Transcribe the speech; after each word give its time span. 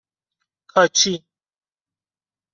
کاچی 0.73 1.13